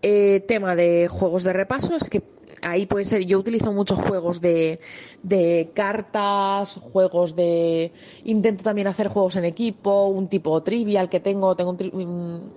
Eh, 0.00 0.44
tema 0.46 0.76
de 0.76 1.08
juegos 1.08 1.42
de 1.42 1.52
repaso, 1.52 1.96
es 1.96 2.08
que 2.08 2.22
ahí 2.62 2.86
puede 2.86 3.04
ser, 3.04 3.24
yo 3.24 3.38
utilizo 3.38 3.72
muchos 3.72 3.98
juegos 3.98 4.40
de, 4.40 4.78
de, 5.24 5.70
cartas, 5.74 6.76
juegos 6.76 7.34
de, 7.34 7.92
intento 8.24 8.62
también 8.62 8.86
hacer 8.86 9.08
juegos 9.08 9.34
en 9.34 9.44
equipo, 9.44 10.06
un 10.06 10.28
tipo 10.28 10.62
trivial 10.62 11.08
que 11.08 11.18
tengo, 11.18 11.56
tengo 11.56 11.70
un, 11.70 12.52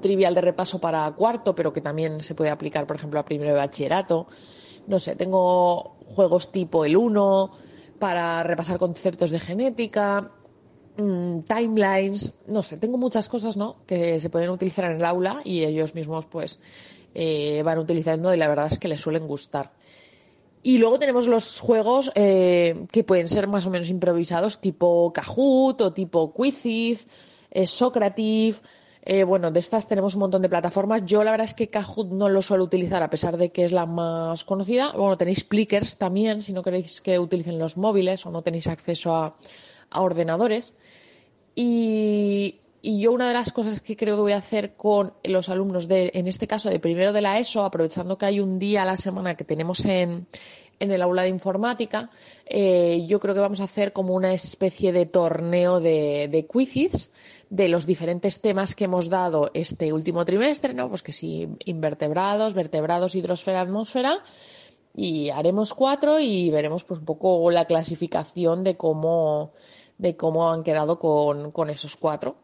trivial 0.00 0.34
de 0.34 0.40
repaso 0.40 0.78
para 0.80 1.10
cuarto, 1.12 1.56
pero 1.56 1.72
que 1.72 1.80
también 1.80 2.20
se 2.20 2.36
puede 2.36 2.50
aplicar, 2.50 2.86
por 2.86 2.96
ejemplo, 2.96 3.18
a 3.18 3.24
primero 3.24 3.52
de 3.52 3.58
bachillerato. 3.58 4.28
No 4.86 5.00
sé, 5.00 5.16
tengo 5.16 5.96
juegos 6.06 6.52
tipo 6.52 6.84
el 6.84 6.96
1 6.96 7.50
para 7.98 8.44
repasar 8.44 8.78
conceptos 8.78 9.30
de 9.30 9.40
genética, 9.40 10.30
mm, 10.96 11.40
timelines, 11.40 12.34
no 12.46 12.62
sé, 12.62 12.76
tengo 12.76 12.98
muchas 12.98 13.28
cosas, 13.28 13.56
¿no? 13.56 13.76
Que 13.86 14.20
se 14.20 14.30
pueden 14.30 14.50
utilizar 14.50 14.84
en 14.86 14.96
el 14.96 15.04
aula 15.04 15.40
y 15.44 15.64
ellos 15.64 15.94
mismos, 15.94 16.26
pues, 16.26 16.60
eh, 17.14 17.62
van 17.64 17.78
utilizando 17.78 18.34
y 18.34 18.36
la 18.36 18.48
verdad 18.48 18.68
es 18.70 18.78
que 18.78 18.88
les 18.88 19.00
suelen 19.00 19.26
gustar. 19.26 19.72
Y 20.62 20.78
luego 20.78 20.98
tenemos 20.98 21.28
los 21.28 21.60
juegos 21.60 22.10
eh, 22.14 22.86
que 22.90 23.04
pueden 23.04 23.28
ser 23.28 23.46
más 23.46 23.66
o 23.66 23.70
menos 23.70 23.88
improvisados, 23.88 24.60
tipo 24.60 25.12
Kahoot 25.12 25.80
o 25.80 25.92
tipo 25.92 26.32
Quiziz, 26.34 27.06
eh, 27.50 27.66
Socrative, 27.66 28.56
bueno, 29.24 29.52
de 29.52 29.60
estas 29.60 29.86
tenemos 29.86 30.14
un 30.14 30.20
montón 30.20 30.42
de 30.42 30.48
plataformas. 30.48 31.04
Yo 31.06 31.22
la 31.22 31.30
verdad 31.30 31.44
es 31.44 31.54
que 31.54 31.68
Kahoot 31.68 32.08
no 32.10 32.28
lo 32.28 32.42
suelo 32.42 32.64
utilizar 32.64 33.04
a 33.04 33.08
pesar 33.08 33.36
de 33.36 33.52
que 33.52 33.64
es 33.64 33.70
la 33.70 33.86
más 33.86 34.42
conocida. 34.42 34.90
Bueno, 34.96 35.16
tenéis 35.16 35.44
Plickers 35.44 35.96
también 35.96 36.42
si 36.42 36.52
no 36.52 36.60
queréis 36.64 37.00
que 37.00 37.16
utilicen 37.20 37.56
los 37.60 37.76
móviles 37.76 38.26
o 38.26 38.32
no 38.32 38.42
tenéis 38.42 38.66
acceso 38.66 39.14
a, 39.14 39.36
ordenadores. 39.92 40.74
Y, 41.54 42.60
yo 42.82 43.10
una 43.10 43.26
de 43.26 43.34
las 43.34 43.50
cosas 43.50 43.80
que 43.80 43.96
creo 43.96 44.14
que 44.14 44.22
voy 44.22 44.32
a 44.32 44.36
hacer 44.36 44.74
con 44.74 45.12
los 45.24 45.48
alumnos 45.48 45.88
de, 45.88 46.12
en 46.14 46.28
este 46.28 46.46
caso, 46.46 46.70
de 46.70 46.78
primero 46.78 47.12
de 47.12 47.20
la 47.20 47.40
ESO, 47.40 47.64
aprovechando 47.64 48.16
que 48.16 48.26
hay 48.26 48.38
un 48.38 48.60
día 48.60 48.82
a 48.82 48.84
la 48.84 48.96
semana 48.96 49.34
que 49.34 49.42
tenemos 49.42 49.84
en, 49.84 50.28
en 50.78 50.92
el 50.92 51.02
aula 51.02 51.22
de 51.22 51.30
informática, 51.30 52.10
eh, 52.44 53.04
yo 53.08 53.18
creo 53.18 53.34
que 53.34 53.40
vamos 53.40 53.60
a 53.60 53.64
hacer 53.64 53.92
como 53.92 54.14
una 54.14 54.32
especie 54.34 54.92
de 54.92 55.06
torneo 55.06 55.80
de, 55.80 56.28
de 56.30 56.46
quizzes 56.46 57.10
de 57.50 57.68
los 57.68 57.86
diferentes 57.86 58.40
temas 58.40 58.74
que 58.74 58.84
hemos 58.84 59.08
dado 59.08 59.50
este 59.54 59.92
último 59.92 60.24
trimestre, 60.24 60.74
¿no? 60.74 60.88
Pues 60.88 61.02
que 61.02 61.12
sí, 61.12 61.48
invertebrados, 61.64 62.54
vertebrados, 62.54 63.14
hidrosfera, 63.14 63.60
atmósfera, 63.60 64.22
y 64.96 65.28
haremos 65.28 65.74
cuatro 65.74 66.18
y 66.18 66.50
veremos 66.50 66.82
pues 66.84 67.00
un 67.00 67.06
poco 67.06 67.50
la 67.50 67.66
clasificación 67.66 68.64
de 68.64 68.78
cómo, 68.78 69.52
de 69.98 70.16
cómo 70.16 70.50
han 70.50 70.64
quedado 70.64 70.98
con, 70.98 71.52
con 71.52 71.68
esos 71.68 71.96
cuatro. 71.96 72.36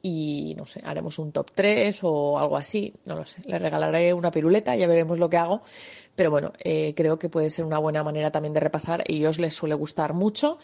Y 0.00 0.54
no 0.56 0.64
sé, 0.66 0.80
haremos 0.84 1.18
un 1.18 1.32
top 1.32 1.50
3 1.52 1.98
o 2.04 2.38
algo 2.38 2.56
así, 2.56 2.94
no 3.04 3.16
lo 3.16 3.26
sé. 3.26 3.42
Le 3.44 3.58
regalaré 3.58 4.14
una 4.14 4.30
piruleta, 4.30 4.76
ya 4.76 4.86
veremos 4.86 5.18
lo 5.18 5.28
que 5.28 5.36
hago. 5.36 5.62
Pero 6.14 6.30
bueno, 6.30 6.52
eh, 6.60 6.94
creo 6.96 7.18
que 7.18 7.28
puede 7.28 7.50
ser 7.50 7.64
una 7.64 7.80
buena 7.80 8.04
manera 8.04 8.30
también 8.30 8.54
de 8.54 8.60
repasar. 8.60 9.02
Ellos 9.06 9.40
les 9.40 9.54
suele 9.54 9.74
gustar 9.74 10.14
mucho. 10.14 10.58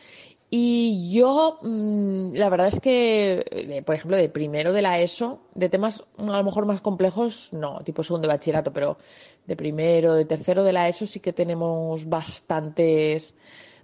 Y 0.51 1.11
yo, 1.13 1.59
mm, 1.63 2.35
la 2.35 2.49
verdad 2.49 2.69
es 2.69 2.79
que, 2.79 3.83
por 3.85 3.95
ejemplo, 3.95 4.17
de 4.17 4.29
primero 4.29 4.73
de 4.73 4.83
la 4.83 5.01
ESO, 5.01 5.41
de 5.55 5.69
temas 5.69 6.05
a 6.17 6.23
lo 6.23 6.45
mejor 6.45 6.67
más 6.67 6.81
complejos, 6.81 7.49
no, 7.53 7.81
tipo 7.83 8.03
segundo 8.03 8.29
de 8.29 8.35
bachillerato, 8.35 8.73
pero 8.73 8.99
de 9.47 9.57
primero, 9.57 10.15
de 10.15 10.25
tercero 10.25 10.63
de 10.63 10.73
la 10.73 10.89
ESO 10.89 11.07
sí 11.07 11.21
que 11.21 11.33
tenemos 11.33 12.09
bastantes, 12.09 13.35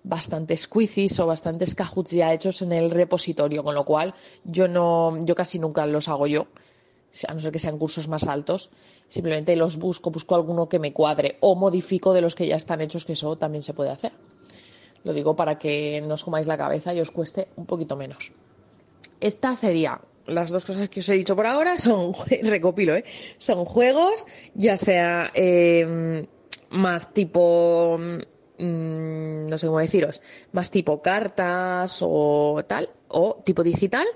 bastantes 0.05 0.69
quizzes 0.69 1.19
o 1.19 1.27
bastantes 1.27 1.75
cajuts 1.75 2.13
ya 2.13 2.33
hechos 2.33 2.63
en 2.63 2.73
el 2.73 2.91
repositorio, 2.91 3.65
con 3.65 3.75
lo 3.75 3.85
cual 3.85 4.15
yo 4.45 4.69
no, 4.69 5.25
yo 5.25 5.35
casi 5.35 5.59
nunca 5.59 5.87
los 5.87 6.09
hago 6.09 6.27
yo, 6.27 6.47
a 7.27 7.35
no 7.35 7.41
ser 7.41 7.53
que 7.53 7.59
sean 7.59 7.79
cursos 7.79 8.07
más 8.07 8.29
altos. 8.29 8.71
Simplemente 9.09 9.57
los 9.57 9.77
busco, 9.77 10.11
busco 10.11 10.37
alguno 10.37 10.69
que 10.69 10.79
me 10.79 10.93
cuadre 10.93 11.37
o 11.41 11.57
modifico 11.57 12.13
de 12.13 12.21
los 12.21 12.35
que 12.37 12.47
ya 12.47 12.57
están 12.57 12.81
hechos, 12.81 13.05
que 13.05 13.15
eso 13.15 13.37
también 13.37 13.65
se 13.65 13.75
puede 13.75 13.91
hacer. 13.91 14.13
Lo 15.05 15.13
digo 15.13 15.35
para 15.35 15.59
que 15.59 16.01
no 16.03 16.15
os 16.15 16.25
comáis 16.25 16.47
la 16.47 16.59
cabeza 16.59 16.93
y 16.95 17.01
os 17.01 17.11
cueste 17.11 17.49
un 17.57 17.67
poquito 17.67 17.97
menos. 17.97 18.33
Esta 19.21 19.55
sería 19.55 20.01
las 20.27 20.51
dos 20.51 20.65
cosas 20.65 20.89
que 20.89 21.01
os 21.01 21.09
he 21.09 21.15
dicho 21.15 21.37
por 21.37 21.47
ahora 21.47 21.77
son, 21.77 22.13
recopilo, 22.43 22.95
¿eh? 22.95 23.05
son 23.39 23.65
juegos, 23.65 24.27
ya 24.55 24.77
sea 24.77 25.31
em, 25.35 26.27
más 26.71 27.13
tipo, 27.13 27.97
mm, 27.99 29.47
no 29.47 29.59
sé 29.59 29.67
cómo 29.67 29.79
deciros, 29.79 30.23
más 30.53 30.71
tipo 30.71 31.03
cartas 31.03 32.01
o 32.03 32.63
tal, 32.67 32.91
o 33.09 33.43
tipo 33.45 33.63
digital. 33.63 34.07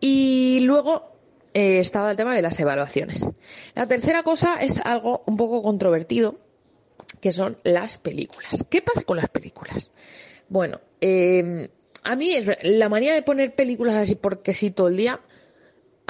Y 0.00 0.60
luego 0.62 1.12
eh, 1.52 1.80
estaba 1.80 2.10
el 2.10 2.16
tema 2.16 2.34
de 2.34 2.42
las 2.42 2.58
evaluaciones. 2.58 3.28
La 3.74 3.86
tercera 3.86 4.22
cosa 4.22 4.56
es 4.60 4.80
algo 4.84 5.22
un 5.26 5.36
poco 5.36 5.62
controvertido, 5.62 6.36
que 7.20 7.32
son 7.32 7.58
las 7.64 7.98
películas. 7.98 8.66
¿Qué 8.70 8.82
pasa 8.82 9.02
con 9.02 9.16
las 9.16 9.28
películas? 9.28 9.90
Bueno, 10.48 10.80
eh, 11.00 11.70
a 12.02 12.16
mí 12.16 12.32
es 12.32 12.46
la 12.62 12.88
manía 12.88 13.14
de 13.14 13.22
poner 13.22 13.54
películas 13.54 13.96
así 13.96 14.14
porque 14.14 14.54
sí 14.54 14.70
todo 14.70 14.88
el 14.88 14.96
día 14.96 15.20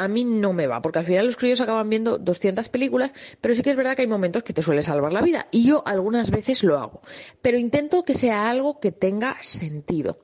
a 0.01 0.09
mí 0.09 0.25
no 0.25 0.55
me 0.55 0.67
va, 0.67 0.81
porque 0.81 0.99
al 0.99 1.05
final 1.05 1.27
los 1.27 1.37
críos 1.37 1.61
acaban 1.61 1.91
viendo 1.91 2.17
200 2.17 2.71
películas, 2.71 3.13
pero 3.43 3.55
sí 3.55 3.61
que 3.61 3.69
es 3.69 3.77
verdad 3.77 3.95
que 3.95 4.01
hay 4.01 4.09
momentos 4.09 4.43
que 4.43 4.55
te 4.55 4.63
suele 4.63 4.83
salvar 4.83 5.13
la 5.13 5.21
vida 5.21 5.49
y 5.51 5.67
yo 5.67 5.83
algunas 5.87 6.31
veces 6.31 6.65
lo 6.65 6.79
hago, 6.79 7.03
pero 7.43 7.59
intento 7.59 8.03
que 8.03 8.15
sea 8.15 8.49
algo 8.49 8.81
que 8.81 8.93
tenga 8.93 9.37
sentido. 9.43 10.21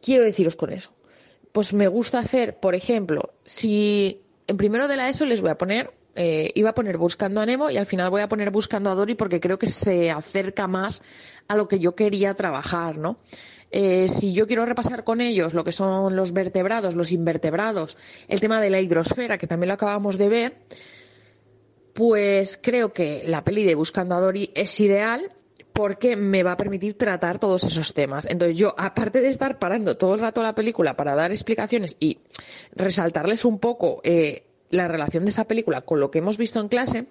Quiero 0.00 0.24
deciros 0.24 0.56
con 0.56 0.72
eso. 0.72 0.94
Pues 1.52 1.74
me 1.74 1.88
gusta 1.88 2.20
hacer, 2.20 2.58
por 2.58 2.74
ejemplo, 2.74 3.34
si 3.44 4.22
en 4.46 4.56
primero 4.56 4.88
de 4.88 4.96
la 4.96 5.10
ESO 5.10 5.26
les 5.26 5.42
voy 5.42 5.50
a 5.50 5.58
poner 5.58 5.92
eh, 6.20 6.50
iba 6.56 6.70
a 6.70 6.74
poner 6.74 6.98
buscando 6.98 7.40
a 7.40 7.46
Nemo 7.46 7.70
y 7.70 7.76
al 7.76 7.86
final 7.86 8.10
voy 8.10 8.22
a 8.22 8.28
poner 8.28 8.50
buscando 8.50 8.90
a 8.90 8.96
Dory 8.96 9.14
porque 9.14 9.38
creo 9.38 9.56
que 9.56 9.68
se 9.68 10.10
acerca 10.10 10.66
más 10.66 11.00
a 11.46 11.54
lo 11.54 11.68
que 11.68 11.78
yo 11.78 11.94
quería 11.94 12.34
trabajar, 12.34 12.98
¿no? 12.98 13.20
Eh, 13.70 14.08
si 14.08 14.32
yo 14.32 14.48
quiero 14.48 14.66
repasar 14.66 15.04
con 15.04 15.20
ellos 15.20 15.54
lo 15.54 15.62
que 15.62 15.70
son 15.70 16.16
los 16.16 16.32
vertebrados, 16.32 16.96
los 16.96 17.12
invertebrados, 17.12 17.96
el 18.26 18.40
tema 18.40 18.60
de 18.60 18.68
la 18.68 18.80
hidrosfera, 18.80 19.38
que 19.38 19.46
también 19.46 19.68
lo 19.68 19.74
acabamos 19.74 20.18
de 20.18 20.28
ver, 20.28 20.56
pues 21.94 22.58
creo 22.60 22.92
que 22.92 23.22
la 23.24 23.44
peli 23.44 23.62
de 23.62 23.76
Buscando 23.76 24.16
a 24.16 24.20
Dory 24.20 24.50
es 24.56 24.80
ideal 24.80 25.36
porque 25.72 26.16
me 26.16 26.42
va 26.42 26.52
a 26.52 26.56
permitir 26.56 26.98
tratar 26.98 27.38
todos 27.38 27.62
esos 27.62 27.94
temas. 27.94 28.26
Entonces 28.26 28.56
yo, 28.56 28.74
aparte 28.76 29.20
de 29.20 29.28
estar 29.28 29.60
parando 29.60 29.96
todo 29.96 30.14
el 30.14 30.20
rato 30.20 30.42
la 30.42 30.56
película 30.56 30.96
para 30.96 31.14
dar 31.14 31.30
explicaciones 31.30 31.96
y 32.00 32.18
resaltarles 32.74 33.44
un 33.44 33.60
poco 33.60 34.00
eh, 34.02 34.47
la 34.70 34.88
relación 34.88 35.24
de 35.24 35.30
esa 35.30 35.44
película 35.44 35.82
con 35.82 36.00
lo 36.00 36.10
que 36.10 36.18
hemos 36.18 36.36
visto 36.38 36.60
en 36.60 36.68
clase, 36.68 37.06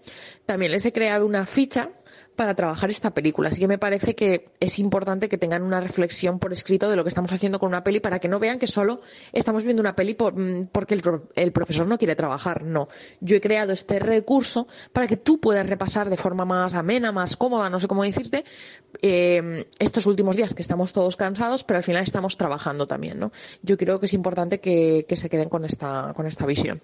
también 0.45 0.71
les 0.71 0.85
he 0.85 0.93
creado 0.93 1.25
una 1.25 1.45
ficha 1.45 1.91
para 2.37 2.55
trabajar 2.55 2.89
esta 2.89 3.11
película. 3.11 3.49
Así 3.49 3.59
que 3.59 3.67
me 3.67 3.79
parece 3.79 4.15
que 4.15 4.51
es 4.61 4.79
importante 4.79 5.27
que 5.27 5.37
tengan 5.37 5.63
una 5.63 5.81
reflexión 5.81 6.39
por 6.39 6.53
escrito 6.53 6.89
de 6.89 6.95
lo 6.95 7.03
que 7.03 7.09
estamos 7.09 7.33
haciendo 7.33 7.59
con 7.59 7.67
una 7.67 7.83
peli 7.83 7.99
para 7.99 8.19
que 8.19 8.29
no 8.29 8.39
vean 8.39 8.59
que 8.59 8.67
solo 8.67 9.01
estamos 9.33 9.63
viendo 9.63 9.81
una 9.81 9.95
peli 9.95 10.15
mm, 10.15 10.67
porque 10.71 10.93
el, 11.35 11.51
profesor 11.51 11.87
no 11.87 11.97
quiere 11.97 12.15
trabajar. 12.15 12.63
No. 12.63 12.87
Yo 13.19 13.35
he 13.35 13.41
creado 13.41 13.73
este 13.73 13.99
recurso 13.99 14.67
para 14.93 15.07
que 15.07 15.17
tú 15.17 15.39
puedas 15.39 15.67
repasar 15.67 16.09
de 16.09 16.17
forma 16.17 16.45
más 16.45 16.75
amena, 16.75 17.11
más 17.11 17.35
cómoda, 17.35 17.69
no 17.69 17.79
sé 17.79 17.87
cómo 17.87 18.03
decirte, 18.03 18.45
eh, 19.01 19.65
estos 19.79 20.05
últimos 20.05 20.37
días 20.37 20.53
que 20.53 20.61
estamos 20.61 20.93
todos 20.93 21.15
cansados, 21.15 21.63
pero 21.63 21.77
al 21.77 21.83
final 21.83 22.03
estamos 22.03 22.37
trabajando 22.37 22.87
también, 22.87 23.19
¿no? 23.19 23.31
Yo 23.63 23.77
creo 23.77 23.99
que 23.99 24.05
es 24.05 24.13
importante 24.13 24.59
que, 24.59 25.05
que 25.09 25.15
se 25.15 25.29
queden 25.29 25.49
con 25.49 25.65
esta, 25.65 26.13
con 26.15 26.27
esta 26.27 26.45
visión. 26.45 26.81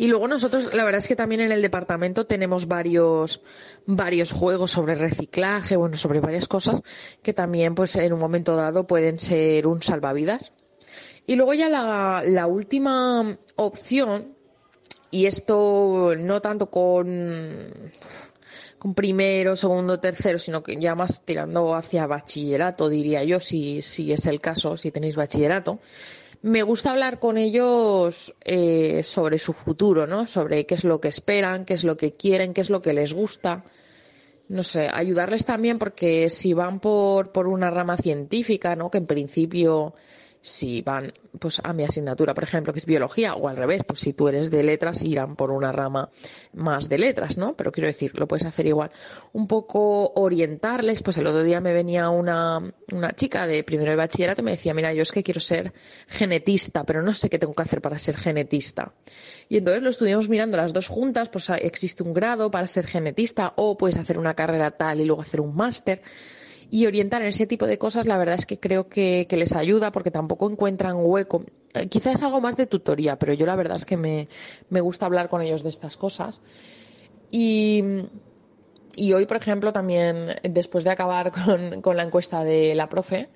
Y 0.00 0.06
luego 0.06 0.28
nosotros, 0.28 0.72
la 0.72 0.84
verdad 0.84 0.98
es 0.98 1.08
que 1.08 1.14
también 1.14 1.42
en 1.42 1.52
el 1.52 1.60
departamento 1.60 2.24
tenemos 2.24 2.66
varios, 2.66 3.42
varios 3.84 4.32
juegos 4.32 4.70
sobre 4.70 4.94
reciclaje, 4.94 5.76
bueno, 5.76 5.98
sobre 5.98 6.20
varias 6.20 6.48
cosas 6.48 6.82
que 7.22 7.34
también, 7.34 7.74
pues, 7.74 7.96
en 7.96 8.14
un 8.14 8.18
momento 8.18 8.56
dado 8.56 8.86
pueden 8.86 9.18
ser 9.18 9.66
un 9.66 9.82
salvavidas. 9.82 10.54
Y 11.26 11.36
luego 11.36 11.52
ya 11.52 11.68
la, 11.68 12.46
última 12.46 13.38
opción, 13.56 14.34
y 15.10 15.26
esto 15.26 16.14
no 16.18 16.40
tanto 16.40 16.70
con, 16.70 17.92
con 18.78 18.94
primero, 18.94 19.54
segundo, 19.54 20.00
tercero, 20.00 20.38
sino 20.38 20.62
que 20.62 20.76
ya 20.76 20.94
más 20.94 21.26
tirando 21.26 21.74
hacia 21.74 22.06
bachillerato, 22.06 22.88
diría 22.88 23.22
yo, 23.24 23.38
si, 23.38 23.82
si 23.82 24.12
es 24.12 24.24
el 24.24 24.40
caso, 24.40 24.78
si 24.78 24.90
tenéis 24.90 25.16
bachillerato, 25.16 25.78
me 26.42 26.62
gusta 26.62 26.90
hablar 26.90 27.18
con 27.18 27.36
ellos 27.36 28.34
eh, 28.44 29.02
sobre 29.02 29.38
su 29.38 29.52
futuro, 29.52 30.06
¿no? 30.06 30.26
Sobre 30.26 30.64
qué 30.66 30.74
es 30.74 30.84
lo 30.84 31.00
que 31.00 31.08
esperan, 31.08 31.64
qué 31.64 31.74
es 31.74 31.84
lo 31.84 31.96
que 31.96 32.12
quieren, 32.12 32.54
qué 32.54 32.62
es 32.62 32.70
lo 32.70 32.80
que 32.80 32.94
les 32.94 33.12
gusta. 33.12 33.64
No 34.48 34.62
sé, 34.62 34.88
ayudarles 34.92 35.44
también 35.44 35.78
porque 35.78 36.28
si 36.30 36.54
van 36.54 36.80
por, 36.80 37.30
por 37.30 37.46
una 37.46 37.70
rama 37.70 37.96
científica, 37.96 38.74
¿no? 38.74 38.90
Que 38.90 38.98
en 38.98 39.06
principio 39.06 39.94
si 40.42 40.80
van 40.80 41.12
pues 41.38 41.60
a 41.62 41.72
mi 41.72 41.84
asignatura, 41.84 42.34
por 42.34 42.44
ejemplo, 42.44 42.72
que 42.72 42.78
es 42.78 42.86
biología, 42.86 43.34
o 43.34 43.48
al 43.48 43.56
revés, 43.56 43.82
pues 43.86 44.00
si 44.00 44.12
tú 44.12 44.28
eres 44.28 44.50
de 44.50 44.62
letras, 44.62 45.02
irán 45.02 45.36
por 45.36 45.50
una 45.50 45.70
rama 45.72 46.10
más 46.52 46.88
de 46.88 46.98
letras, 46.98 47.36
¿no? 47.36 47.54
Pero 47.56 47.72
quiero 47.72 47.86
decir, 47.86 48.18
lo 48.18 48.26
puedes 48.26 48.46
hacer 48.46 48.66
igual. 48.66 48.90
Un 49.32 49.46
poco 49.46 50.12
orientarles, 50.14 51.02
pues 51.02 51.18
el 51.18 51.26
otro 51.26 51.42
día 51.42 51.60
me 51.60 51.72
venía 51.72 52.10
una, 52.10 52.58
una 52.92 53.12
chica 53.12 53.46
de 53.46 53.62
primero 53.64 53.90
de 53.90 53.96
bachillerato 53.96 54.40
y 54.40 54.44
me 54.44 54.50
decía, 54.52 54.74
mira, 54.74 54.92
yo 54.94 55.02
es 55.02 55.12
que 55.12 55.22
quiero 55.22 55.40
ser 55.40 55.72
genetista, 56.08 56.84
pero 56.84 57.02
no 57.02 57.14
sé 57.14 57.28
qué 57.28 57.38
tengo 57.38 57.54
que 57.54 57.62
hacer 57.62 57.80
para 57.80 57.98
ser 57.98 58.16
genetista. 58.16 58.92
Y 59.48 59.58
entonces 59.58 59.82
lo 59.82 59.90
estuvimos 59.90 60.28
mirando 60.28 60.56
las 60.56 60.72
dos 60.72 60.88
juntas, 60.88 61.28
pues 61.28 61.50
existe 61.50 62.02
un 62.02 62.14
grado 62.14 62.50
para 62.50 62.66
ser 62.66 62.86
genetista, 62.86 63.52
o 63.56 63.76
puedes 63.76 63.98
hacer 63.98 64.18
una 64.18 64.34
carrera 64.34 64.70
tal 64.72 65.00
y 65.00 65.04
luego 65.04 65.22
hacer 65.22 65.40
un 65.40 65.54
máster 65.54 66.02
y 66.70 66.86
orientar 66.86 67.20
en 67.22 67.28
ese 67.28 67.46
tipo 67.46 67.66
de 67.66 67.78
cosas, 67.78 68.06
la 68.06 68.16
verdad 68.16 68.36
es 68.36 68.46
que 68.46 68.60
creo 68.60 68.88
que, 68.88 69.26
les 69.28 69.54
ayuda 69.56 69.90
porque 69.90 70.12
tampoco 70.12 70.48
encuentran 70.48 70.96
hueco. 70.98 71.44
Eh, 71.74 71.88
quizás 71.88 72.22
algo 72.22 72.40
más 72.40 72.56
de 72.56 72.66
tutoría, 72.66 73.16
pero 73.16 73.32
yo 73.32 73.44
la 73.44 73.56
verdad 73.56 73.76
es 73.76 73.84
que 73.84 73.96
me, 73.96 74.28
gusta 74.80 75.06
hablar 75.06 75.28
con 75.28 75.42
ellos 75.42 75.64
de 75.64 75.68
estas 75.68 75.96
cosas. 75.96 76.40
Y, 77.32 77.82
y 78.94 79.12
hoy, 79.12 79.26
por 79.26 79.36
ejemplo, 79.36 79.72
también, 79.72 80.36
después 80.44 80.84
de 80.84 80.90
acabar 80.90 81.32
con, 81.82 81.96
la 81.96 82.04
encuesta 82.04 82.44
de 82.44 82.76
la 82.76 82.88
profe, 82.88 83.30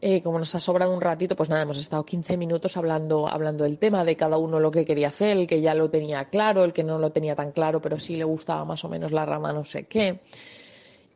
eh, 0.00 0.22
como 0.22 0.38
nos 0.38 0.54
ha 0.54 0.60
sobrado 0.60 0.94
un 0.94 1.00
ratito, 1.00 1.34
pues 1.34 1.48
nada, 1.50 1.62
hemos 1.62 1.78
estado 1.78 2.04
15 2.04 2.36
minutos 2.36 2.76
hablando, 2.76 3.28
hablando 3.28 3.64
del 3.64 3.78
tema, 3.78 4.04
de 4.04 4.16
cada 4.16 4.38
uno 4.38 4.60
lo 4.60 4.70
que 4.70 4.84
quería 4.84 5.08
hacer, 5.08 5.36
el 5.36 5.48
que 5.48 5.60
ya 5.60 5.74
lo 5.74 5.90
tenía 5.90 6.26
claro, 6.26 6.62
el 6.62 6.72
que 6.72 6.84
no 6.84 7.00
lo 7.00 7.10
tenía 7.10 7.34
tan 7.34 7.50
claro, 7.50 7.82
pero 7.82 7.98
sí 7.98 8.14
le 8.16 8.24
gustaba 8.24 8.64
más 8.64 8.84
o 8.84 8.88
menos 8.88 9.10
la 9.10 9.26
rama 9.26 9.52
no 9.52 9.64
sé 9.64 9.86
qué. 9.86 10.20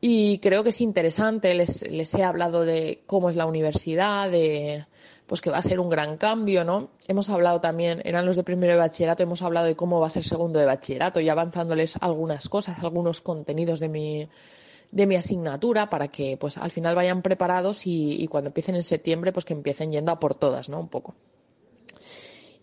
Y 0.06 0.38
creo 0.40 0.62
que 0.62 0.68
es 0.68 0.82
interesante, 0.82 1.54
les, 1.54 1.80
les 1.90 2.12
he 2.14 2.22
hablado 2.22 2.66
de 2.66 3.02
cómo 3.06 3.30
es 3.30 3.36
la 3.36 3.46
universidad, 3.46 4.30
de 4.30 4.84
pues 5.26 5.40
que 5.40 5.48
va 5.48 5.56
a 5.56 5.62
ser 5.62 5.80
un 5.80 5.88
gran 5.88 6.18
cambio, 6.18 6.62
¿no? 6.62 6.90
Hemos 7.08 7.30
hablado 7.30 7.62
también, 7.62 8.02
eran 8.04 8.26
los 8.26 8.36
de 8.36 8.44
primero 8.44 8.74
de 8.74 8.78
bachillerato, 8.78 9.22
hemos 9.22 9.40
hablado 9.40 9.64
de 9.64 9.76
cómo 9.76 10.00
va 10.00 10.08
a 10.08 10.10
ser 10.10 10.24
segundo 10.24 10.58
de 10.58 10.66
bachillerato 10.66 11.20
y 11.20 11.30
avanzándoles 11.30 11.96
algunas 12.02 12.50
cosas, 12.50 12.80
algunos 12.80 13.22
contenidos 13.22 13.80
de 13.80 13.88
mi, 13.88 14.28
de 14.90 15.06
mi 15.06 15.16
asignatura 15.16 15.88
para 15.88 16.08
que 16.08 16.36
pues 16.36 16.58
al 16.58 16.70
final 16.70 16.94
vayan 16.94 17.22
preparados 17.22 17.86
y, 17.86 18.22
y 18.22 18.28
cuando 18.28 18.48
empiecen 18.48 18.74
en 18.74 18.82
septiembre 18.82 19.32
pues 19.32 19.46
que 19.46 19.54
empiecen 19.54 19.90
yendo 19.90 20.12
a 20.12 20.20
por 20.20 20.34
todas, 20.34 20.68
¿no? 20.68 20.80
Un 20.80 20.88
poco. 20.88 21.14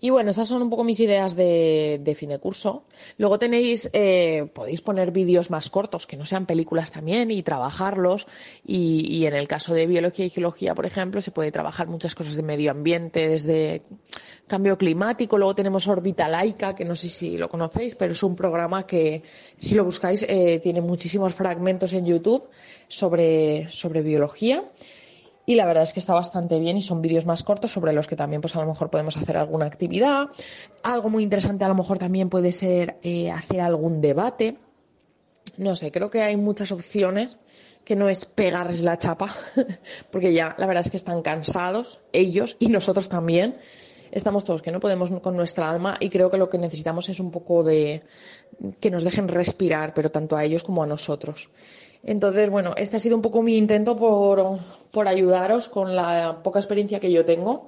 Y 0.03 0.09
bueno, 0.09 0.31
esas 0.31 0.47
son 0.47 0.63
un 0.63 0.69
poco 0.71 0.83
mis 0.83 0.99
ideas 0.99 1.35
de, 1.35 2.15
fin 2.17 2.29
de 2.29 2.39
curso. 2.39 2.85
Luego 3.19 3.37
tenéis, 3.37 3.87
eh, 3.93 4.49
podéis 4.51 4.81
poner 4.81 5.11
vídeos 5.11 5.51
más 5.51 5.69
cortos, 5.69 6.07
que 6.07 6.17
no 6.17 6.25
sean 6.25 6.47
películas 6.47 6.91
también, 6.91 7.29
y 7.29 7.43
trabajarlos. 7.43 8.25
Y, 8.65 9.25
en 9.27 9.35
el 9.35 9.47
caso 9.47 9.75
de 9.75 9.85
biología 9.85 10.25
y 10.25 10.31
geología, 10.31 10.73
por 10.73 10.87
ejemplo, 10.87 11.21
se 11.21 11.29
puede 11.29 11.51
trabajar 11.51 11.87
muchas 11.87 12.15
cosas 12.15 12.35
de 12.35 12.41
medio 12.41 12.71
ambiente, 12.71 13.29
desde 13.29 13.83
cambio 14.47 14.75
climático. 14.75 15.37
Luego 15.37 15.53
tenemos 15.53 15.87
Orbita 15.87 16.27
Laica, 16.27 16.73
que 16.73 16.83
no 16.83 16.95
sé 16.95 17.07
si 17.07 17.37
lo 17.37 17.47
conocéis, 17.47 17.93
pero 17.93 18.13
es 18.13 18.23
un 18.23 18.35
programa 18.35 18.87
que, 18.87 19.21
si 19.57 19.75
lo 19.75 19.85
buscáis, 19.85 20.25
eh, 20.27 20.59
tiene 20.63 20.81
muchísimos 20.81 21.35
fragmentos 21.35 21.93
en 21.93 22.07
YouTube 22.07 22.49
sobre, 22.87 23.69
sobre 23.69 24.01
biología 24.01 24.63
y 25.51 25.55
la 25.55 25.65
verdad 25.65 25.83
es 25.83 25.91
que 25.91 25.99
está 25.99 26.13
bastante 26.13 26.57
bien 26.59 26.77
y 26.77 26.81
son 26.81 27.01
vídeos 27.01 27.25
más 27.25 27.43
cortos 27.43 27.71
sobre 27.71 27.91
los 27.91 28.07
que 28.07 28.15
también 28.15 28.39
pues 28.39 28.55
a 28.55 28.61
lo 28.61 28.67
mejor 28.67 28.89
podemos 28.89 29.17
hacer 29.17 29.35
alguna 29.35 29.65
actividad. 29.65 30.29
Algo 30.81 31.09
muy 31.09 31.23
interesante 31.23 31.65
a 31.65 31.67
lo 31.67 31.75
mejor 31.75 31.97
también 31.97 32.29
puede 32.29 32.53
ser 32.53 32.99
eh, 33.03 33.29
hacer 33.29 33.59
algún 33.59 33.99
debate. 33.99 34.55
No 35.57 35.75
sé, 35.75 35.91
creo 35.91 36.09
que 36.09 36.21
hay 36.21 36.37
muchas 36.37 36.71
opciones 36.71 37.37
que 37.83 37.97
no 37.97 38.07
es 38.07 38.23
pegarles 38.23 38.79
la 38.79 38.97
chapa, 38.97 39.27
porque 40.09 40.31
ya 40.31 40.55
la 40.57 40.67
verdad 40.67 40.85
es 40.85 40.89
que 40.89 40.95
están 40.95 41.21
cansados 41.21 41.99
ellos 42.13 42.55
y 42.57 42.69
nosotros 42.69 43.09
también. 43.09 43.57
Estamos 44.09 44.45
todos 44.45 44.61
que 44.61 44.71
no 44.71 44.79
podemos 44.79 45.11
con 45.19 45.35
nuestra 45.35 45.69
alma 45.69 45.97
y 45.99 46.09
creo 46.09 46.31
que 46.31 46.37
lo 46.37 46.49
que 46.49 46.59
necesitamos 46.59 47.09
es 47.09 47.19
un 47.19 47.29
poco 47.29 47.61
de 47.61 48.03
que 48.79 48.89
nos 48.89 49.03
dejen 49.03 49.27
respirar, 49.27 49.93
pero 49.93 50.11
tanto 50.11 50.37
a 50.37 50.45
ellos 50.45 50.63
como 50.63 50.81
a 50.81 50.87
nosotros. 50.87 51.49
Entonces, 52.03 52.49
bueno, 52.49 52.73
este 52.77 52.97
ha 52.97 52.99
sido 52.99 53.15
un 53.15 53.21
poco 53.21 53.41
mi 53.41 53.57
intento 53.57 53.95
por, 53.97 54.59
ayudaros 55.07 55.69
con 55.69 55.95
la 55.95 56.41
poca 56.43 56.59
experiencia 56.59 56.99
que 56.99 57.11
yo 57.11 57.25
tengo. 57.25 57.67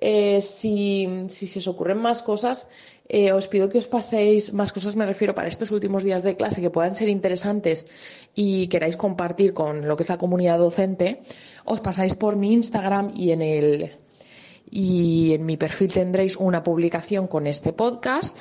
Eh, 0.00 0.40
si, 0.40 1.06
se 1.28 1.58
os 1.58 1.68
ocurren 1.68 1.98
más 1.98 2.22
cosas, 2.22 2.68
eh, 3.08 3.32
os 3.32 3.48
pido 3.48 3.68
que 3.68 3.76
os 3.78 3.86
paséis 3.86 4.52
más 4.54 4.72
cosas, 4.72 4.96
me 4.96 5.04
refiero 5.04 5.34
para 5.34 5.48
estos 5.48 5.70
últimos 5.72 6.04
días 6.04 6.22
de 6.22 6.36
clase 6.36 6.62
que 6.62 6.70
puedan 6.70 6.94
ser 6.94 7.10
interesantes 7.10 7.86
y 8.34 8.68
queráis 8.68 8.96
compartir 8.96 9.52
con 9.52 9.86
lo 9.86 9.96
que 9.96 10.04
es 10.04 10.08
la 10.08 10.16
comunidad 10.16 10.58
docente, 10.58 11.20
os 11.66 11.80
pasáis 11.80 12.14
por 12.14 12.36
mi 12.36 12.54
Instagram 12.54 13.12
y 13.14 13.32
en 13.32 13.42
el 13.42 13.96
y 14.70 15.34
en 15.34 15.44
mi 15.44 15.56
perfil 15.56 15.92
tendréis 15.92 16.36
una 16.36 16.62
publicación 16.62 17.26
con 17.26 17.46
este 17.46 17.72
podcast 17.72 18.38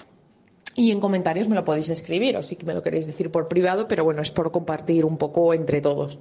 Y 0.75 0.91
en 0.91 1.01
comentarios 1.01 1.49
me 1.49 1.55
lo 1.55 1.65
podéis 1.65 1.89
escribir, 1.89 2.37
o 2.37 2.43
sí 2.43 2.57
me 2.63 2.73
lo 2.73 2.81
queréis 2.81 3.05
decir 3.05 3.31
por 3.31 3.49
privado, 3.49 3.87
pero 3.89 4.05
bueno, 4.05 4.21
es 4.21 4.31
por 4.31 4.49
compartir 4.51 5.03
un 5.03 5.17
poco 5.17 5.53
entre 5.53 5.81
todos. 5.81 6.17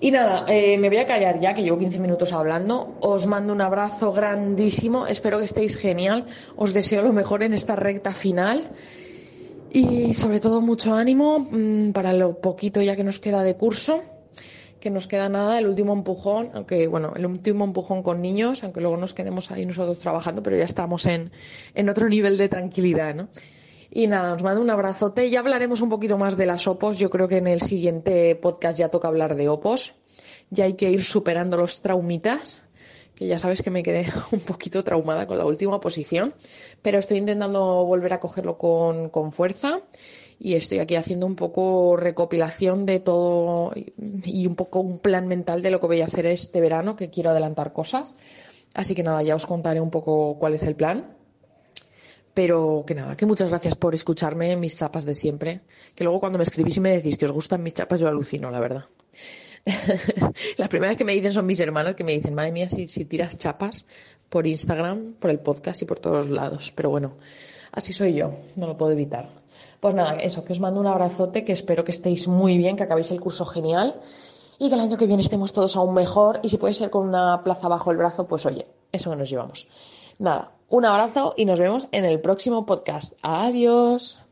Y 0.00 0.12
nada, 0.12 0.44
eh, 0.48 0.78
me 0.78 0.88
voy 0.88 0.98
a 0.98 1.06
callar 1.06 1.40
ya, 1.40 1.54
que 1.54 1.62
llevo 1.62 1.78
15 1.78 1.98
minutos 1.98 2.32
hablando. 2.32 2.96
Os 3.00 3.26
mando 3.26 3.52
un 3.52 3.60
abrazo 3.60 4.12
grandísimo, 4.12 5.06
espero 5.06 5.38
que 5.38 5.44
estéis 5.44 5.76
genial. 5.76 6.26
Os 6.56 6.72
deseo 6.72 7.02
lo 7.02 7.12
mejor 7.12 7.42
en 7.42 7.52
esta 7.52 7.74
recta 7.74 8.12
final. 8.12 8.70
Y 9.70 10.14
sobre 10.14 10.38
todo 10.40 10.60
mucho 10.60 10.94
ánimo 10.94 11.40
mm, 11.50 11.90
para 11.90 12.12
lo 12.12 12.40
poquito 12.40 12.80
ya 12.80 12.94
que 12.94 13.04
nos 13.04 13.18
queda 13.18 13.42
de 13.42 13.56
curso, 13.56 14.02
que 14.80 14.88
nos 14.88 15.08
queda 15.08 15.28
nada, 15.28 15.58
el 15.58 15.66
último 15.66 15.92
empujón, 15.92 16.50
aunque 16.54 16.86
bueno, 16.86 17.12
el 17.16 17.26
último 17.26 17.64
empujón 17.64 18.02
con 18.02 18.22
niños, 18.22 18.62
aunque 18.62 18.80
luego 18.80 18.96
nos 18.96 19.14
quedemos 19.14 19.50
ahí 19.50 19.66
nosotros 19.66 19.98
trabajando, 19.98 20.42
pero 20.42 20.56
ya 20.56 20.64
estamos 20.64 21.04
en, 21.06 21.32
en 21.74 21.88
otro 21.88 22.08
nivel 22.08 22.38
de 22.38 22.48
tranquilidad, 22.48 23.14
¿no? 23.14 23.28
Y 23.90 24.06
nada, 24.06 24.34
os 24.34 24.42
mando 24.42 24.60
un 24.60 24.70
abrazote. 24.70 25.30
Ya 25.30 25.40
hablaremos 25.40 25.80
un 25.80 25.88
poquito 25.88 26.18
más 26.18 26.36
de 26.36 26.46
las 26.46 26.66
opos. 26.66 26.98
Yo 26.98 27.10
creo 27.10 27.28
que 27.28 27.38
en 27.38 27.46
el 27.46 27.60
siguiente 27.60 28.34
podcast 28.36 28.78
ya 28.78 28.88
toca 28.90 29.08
hablar 29.08 29.34
de 29.34 29.48
opos. 29.48 29.94
Ya 30.50 30.64
hay 30.64 30.74
que 30.74 30.90
ir 30.90 31.04
superando 31.04 31.56
los 31.56 31.82
traumitas 31.82 32.68
que 33.18 33.26
ya 33.26 33.36
sabes 33.36 33.62
que 33.62 33.70
me 33.70 33.82
quedé 33.82 34.06
un 34.30 34.38
poquito 34.38 34.84
traumada 34.84 35.26
con 35.26 35.38
la 35.38 35.44
última 35.44 35.80
posición, 35.80 36.34
pero 36.82 37.00
estoy 37.00 37.18
intentando 37.18 37.84
volver 37.84 38.12
a 38.12 38.20
cogerlo 38.20 38.56
con, 38.58 39.08
con 39.08 39.32
fuerza 39.32 39.80
y 40.38 40.54
estoy 40.54 40.78
aquí 40.78 40.94
haciendo 40.94 41.26
un 41.26 41.34
poco 41.34 41.96
recopilación 41.96 42.86
de 42.86 43.00
todo 43.00 43.72
y 43.76 44.46
un 44.46 44.54
poco 44.54 44.78
un 44.78 45.00
plan 45.00 45.26
mental 45.26 45.62
de 45.62 45.72
lo 45.72 45.80
que 45.80 45.88
voy 45.88 46.00
a 46.00 46.04
hacer 46.04 46.26
este 46.26 46.60
verano, 46.60 46.94
que 46.94 47.10
quiero 47.10 47.30
adelantar 47.30 47.72
cosas. 47.72 48.14
Así 48.72 48.94
que 48.94 49.02
nada, 49.02 49.20
ya 49.24 49.34
os 49.34 49.46
contaré 49.46 49.80
un 49.80 49.90
poco 49.90 50.38
cuál 50.38 50.54
es 50.54 50.62
el 50.62 50.76
plan. 50.76 51.17
Pero 52.38 52.84
que 52.86 52.94
nada, 52.94 53.16
que 53.16 53.26
muchas 53.26 53.48
gracias 53.48 53.74
por 53.74 53.96
escucharme 53.96 54.54
mis 54.54 54.78
chapas 54.78 55.04
de 55.04 55.16
siempre. 55.16 55.62
Que 55.96 56.04
luego 56.04 56.20
cuando 56.20 56.38
me 56.38 56.44
escribís 56.44 56.76
y 56.76 56.80
me 56.80 56.92
decís 56.92 57.18
que 57.18 57.24
os 57.24 57.32
gustan 57.32 57.64
mis 57.64 57.74
chapas, 57.74 57.98
yo 57.98 58.06
alucino, 58.06 58.48
la 58.48 58.60
verdad. 58.60 58.84
Las 60.56 60.68
primeras 60.68 60.96
que 60.96 61.02
me 61.02 61.14
dicen 61.14 61.32
son 61.32 61.46
mis 61.46 61.58
hermanas 61.58 61.96
que 61.96 62.04
me 62.04 62.12
dicen, 62.12 62.34
madre 62.34 62.52
mía, 62.52 62.68
si, 62.68 62.86
tiras 63.06 63.36
chapas 63.38 63.86
por 64.28 64.46
Instagram, 64.46 65.14
por 65.14 65.30
el 65.30 65.40
podcast 65.40 65.82
y 65.82 65.84
por 65.84 65.98
todos 65.98 66.30
lados. 66.30 66.72
Pero 66.76 66.90
bueno, 66.90 67.16
así 67.72 67.92
soy 67.92 68.14
yo, 68.14 68.30
no 68.54 68.68
lo 68.68 68.76
puedo 68.76 68.92
evitar. 68.92 69.30
Pues 69.80 69.96
nada, 69.96 70.14
eso, 70.20 70.44
que 70.44 70.52
os 70.52 70.60
mando 70.60 70.78
un 70.78 70.86
abrazote, 70.86 71.44
que 71.44 71.50
espero 71.50 71.82
que 71.82 71.90
estéis 71.90 72.28
muy 72.28 72.56
bien, 72.56 72.76
que 72.76 72.84
acabéis 72.84 73.10
el 73.10 73.20
curso 73.20 73.46
genial 73.46 74.00
y 74.60 74.68
que 74.68 74.76
el 74.76 74.80
año 74.80 74.96
que 74.96 75.08
viene 75.08 75.22
estemos 75.22 75.52
todos 75.52 75.74
aún 75.74 75.92
mejor 75.92 76.38
y 76.44 76.50
si 76.50 76.56
puede 76.56 76.74
ser 76.74 76.90
con 76.90 77.08
una 77.08 77.42
plaza 77.42 77.66
bajo 77.66 77.90
el 77.90 77.96
brazo, 77.96 78.28
pues 78.28 78.46
oye, 78.46 78.68
eso 78.92 79.10
que 79.10 79.16
nos 79.16 79.28
llevamos. 79.28 79.66
Nada, 80.20 80.52
un 80.68 80.84
abrazo 80.84 81.34
y 81.36 81.44
nos 81.44 81.58
vemos 81.58 81.88
en 81.92 82.04
el 82.04 82.20
próximo 82.20 82.66
podcast. 82.66 83.14
Adiós. 83.22 84.27